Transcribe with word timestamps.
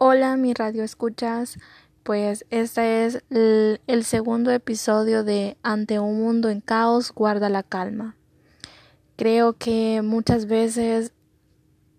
Hola, 0.00 0.36
mi 0.36 0.54
radio 0.54 0.84
escuchas. 0.84 1.58
Pues 2.04 2.46
este 2.50 3.04
es 3.04 3.24
el, 3.30 4.04
segundo 4.04 4.52
episodio 4.52 5.24
de 5.24 5.56
Ante 5.64 5.98
un 5.98 6.20
mundo 6.20 6.50
en 6.50 6.60
caos, 6.60 7.12
guarda 7.12 7.48
la 7.48 7.64
calma. 7.64 8.14
Creo 9.16 9.54
que 9.54 10.02
muchas 10.02 10.46
veces 10.46 11.10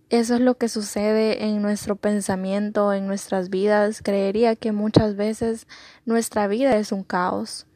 eso 0.10 0.36
es 0.36 0.40
lo 0.40 0.58
que 0.58 0.70
sucede 0.70 1.44
en 1.44 1.62
nuestro 1.62 1.98
pensamiento, 1.98 2.94
en 2.94 3.06
nuestras 3.06 3.50
vidas. 3.50 4.02
Creería 4.02 4.56
que 4.56 4.72
muchas 4.72 5.18
veces 5.18 5.68
nuestra 6.06 6.48
vida 6.48 6.78
es 6.78 6.94
un 6.94 7.04
caos. 7.04 7.68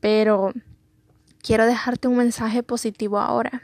Pero 0.00 0.52
quiero 1.44 1.64
dejarte 1.64 2.08
un 2.08 2.16
mensaje 2.16 2.64
positivo 2.64 3.20
ahora. 3.20 3.62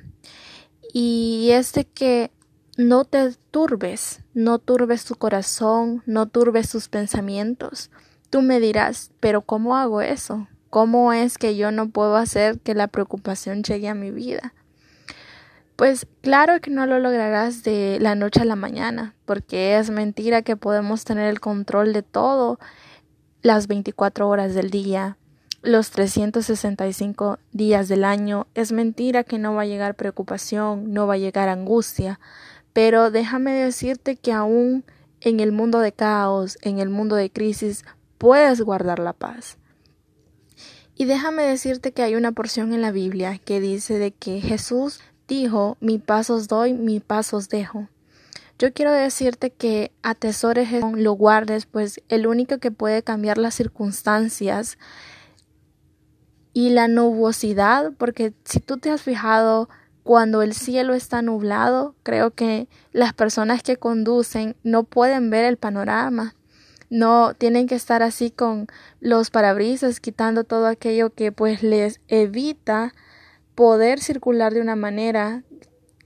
Y 0.92 1.48
es 1.50 1.72
de 1.72 1.84
que 1.84 2.30
no 2.76 3.04
te 3.04 3.32
turbes, 3.50 4.20
no 4.34 4.58
turbes 4.58 5.04
tu 5.04 5.14
corazón, 5.14 6.02
no 6.06 6.26
turbes 6.26 6.70
tus 6.70 6.88
pensamientos. 6.88 7.90
Tú 8.28 8.42
me 8.42 8.60
dirás, 8.60 9.10
pero 9.20 9.40
¿cómo 9.42 9.76
hago 9.76 10.02
eso? 10.02 10.46
¿Cómo 10.68 11.12
es 11.12 11.38
que 11.38 11.56
yo 11.56 11.70
no 11.70 11.88
puedo 11.88 12.16
hacer 12.16 12.58
que 12.60 12.74
la 12.74 12.88
preocupación 12.88 13.62
llegue 13.62 13.88
a 13.88 13.94
mi 13.94 14.10
vida? 14.10 14.52
Pues 15.76 16.06
claro 16.22 16.60
que 16.60 16.70
no 16.70 16.86
lo 16.86 16.98
lograrás 16.98 17.62
de 17.62 17.98
la 18.00 18.14
noche 18.14 18.40
a 18.40 18.46
la 18.46 18.56
mañana, 18.56 19.14
porque 19.24 19.78
es 19.78 19.90
mentira 19.90 20.42
que 20.42 20.56
podemos 20.56 21.04
tener 21.04 21.28
el 21.28 21.40
control 21.40 21.92
de 21.92 22.02
todo 22.02 22.58
las 23.42 23.68
24 23.68 24.28
horas 24.28 24.54
del 24.54 24.70
día, 24.70 25.18
los 25.62 25.90
365 25.90 27.38
días 27.52 27.88
del 27.88 28.04
año. 28.04 28.46
Es 28.54 28.72
mentira 28.72 29.24
que 29.24 29.38
no 29.38 29.54
va 29.54 29.62
a 29.62 29.66
llegar 29.66 29.94
preocupación, 29.94 30.92
no 30.92 31.06
va 31.06 31.14
a 31.14 31.18
llegar 31.18 31.48
angustia, 31.48 32.20
pero 32.76 33.10
déjame 33.10 33.52
decirte 33.52 34.16
que 34.16 34.32
aún 34.32 34.84
en 35.22 35.40
el 35.40 35.50
mundo 35.50 35.78
de 35.78 35.92
caos, 35.92 36.58
en 36.60 36.78
el 36.78 36.90
mundo 36.90 37.16
de 37.16 37.30
crisis, 37.30 37.86
puedes 38.18 38.60
guardar 38.60 38.98
la 38.98 39.14
paz. 39.14 39.56
Y 40.94 41.06
déjame 41.06 41.44
decirte 41.44 41.92
que 41.92 42.02
hay 42.02 42.16
una 42.16 42.32
porción 42.32 42.74
en 42.74 42.82
la 42.82 42.90
Biblia 42.90 43.38
que 43.38 43.62
dice 43.62 43.98
de 43.98 44.10
que 44.10 44.42
Jesús 44.42 45.00
dijo, 45.26 45.78
mi 45.80 45.96
paz 45.96 46.28
os 46.28 46.48
doy, 46.48 46.74
mi 46.74 47.00
paz 47.00 47.32
os 47.32 47.48
dejo. 47.48 47.88
Yo 48.58 48.74
quiero 48.74 48.92
decirte 48.92 49.48
que 49.48 49.90
atesores 50.02 50.68
lo 50.82 51.12
guardes, 51.12 51.64
pues 51.64 52.02
el 52.10 52.26
único 52.26 52.58
que 52.58 52.72
puede 52.72 53.02
cambiar 53.02 53.38
las 53.38 53.54
circunstancias 53.54 54.76
y 56.52 56.68
la 56.68 56.88
nubosidad, 56.88 57.94
porque 57.96 58.34
si 58.44 58.60
tú 58.60 58.76
te 58.76 58.90
has 58.90 59.00
fijado, 59.00 59.70
cuando 60.06 60.42
el 60.42 60.54
cielo 60.54 60.94
está 60.94 61.20
nublado, 61.20 61.96
creo 62.04 62.30
que 62.30 62.68
las 62.92 63.12
personas 63.12 63.64
que 63.64 63.76
conducen 63.76 64.54
no 64.62 64.84
pueden 64.84 65.30
ver 65.30 65.44
el 65.44 65.56
panorama. 65.56 66.36
No 66.90 67.34
tienen 67.34 67.66
que 67.66 67.74
estar 67.74 68.04
así 68.04 68.30
con 68.30 68.68
los 69.00 69.30
parabrisas 69.30 69.98
quitando 69.98 70.44
todo 70.44 70.68
aquello 70.68 71.10
que 71.10 71.32
pues 71.32 71.64
les 71.64 72.00
evita 72.06 72.94
poder 73.56 73.98
circular 73.98 74.54
de 74.54 74.60
una 74.60 74.76
manera 74.76 75.42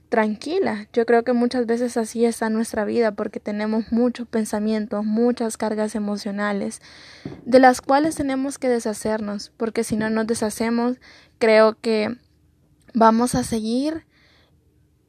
tranquila. 0.09 0.87
Yo 0.93 1.05
creo 1.05 1.23
que 1.23 1.33
muchas 1.33 1.67
veces 1.67 1.95
así 1.95 2.25
está 2.25 2.49
nuestra 2.49 2.85
vida 2.85 3.11
porque 3.11 3.39
tenemos 3.39 3.91
muchos 3.91 4.27
pensamientos, 4.27 5.05
muchas 5.05 5.57
cargas 5.57 5.93
emocionales 5.93 6.81
de 7.45 7.59
las 7.59 7.81
cuales 7.81 8.15
tenemos 8.15 8.57
que 8.57 8.67
deshacernos, 8.67 9.51
porque 9.57 9.83
si 9.83 9.95
no 9.95 10.09
nos 10.09 10.25
deshacemos, 10.25 10.97
creo 11.37 11.77
que 11.79 12.17
vamos 12.93 13.35
a 13.35 13.43
seguir 13.43 14.05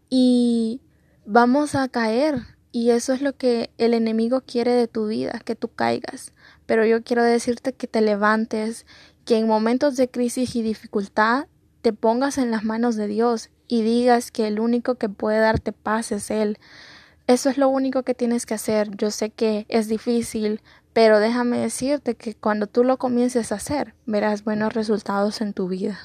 y 0.08 0.80
vamos 1.24 1.74
a 1.74 1.88
caer. 1.88 2.42
Y 2.70 2.90
eso 2.90 3.12
es 3.12 3.20
lo 3.20 3.36
que 3.36 3.70
el 3.76 3.92
enemigo 3.92 4.42
quiere 4.46 4.72
de 4.72 4.88
tu 4.88 5.06
vida, 5.06 5.40
que 5.44 5.54
tú 5.54 5.68
caigas. 5.68 6.32
Pero 6.64 6.86
yo 6.86 7.02
quiero 7.02 7.22
decirte 7.22 7.74
que 7.74 7.86
te 7.86 8.00
levantes, 8.00 8.86
que 9.24 9.36
en 9.36 9.46
momentos 9.46 9.96
de 9.96 10.08
crisis 10.08 10.56
y 10.56 10.62
dificultad 10.62 11.46
te 11.82 11.92
pongas 11.92 12.38
en 12.38 12.50
las 12.50 12.64
manos 12.64 12.96
de 12.96 13.08
Dios 13.08 13.50
y 13.68 13.82
digas 13.82 14.30
que 14.30 14.46
el 14.46 14.60
único 14.60 14.94
que 14.94 15.08
puede 15.08 15.38
darte 15.38 15.72
paz 15.72 16.12
es 16.12 16.30
Él. 16.30 16.58
Eso 17.26 17.50
es 17.50 17.58
lo 17.58 17.68
único 17.68 18.02
que 18.02 18.14
tienes 18.14 18.46
que 18.46 18.54
hacer. 18.54 18.90
Yo 18.96 19.10
sé 19.10 19.30
que 19.30 19.66
es 19.68 19.88
difícil, 19.88 20.60
pero 20.92 21.20
déjame 21.20 21.58
decirte 21.58 22.14
que 22.14 22.34
cuando 22.34 22.66
tú 22.66 22.84
lo 22.84 22.98
comiences 22.98 23.52
a 23.52 23.56
hacer, 23.56 23.94
verás 24.06 24.44
buenos 24.44 24.74
resultados 24.74 25.40
en 25.40 25.52
tu 25.52 25.68
vida. 25.68 26.00